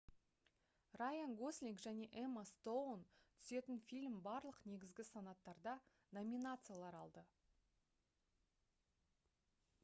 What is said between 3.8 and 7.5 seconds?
фильм барлық негізгі санаттарда номинациялар алды